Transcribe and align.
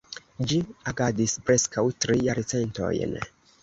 Ĝi 0.51 0.57
agadis 0.93 1.37
preskaŭ 1.51 1.87
tri 2.01 2.21
jarcentojn. 2.33 3.19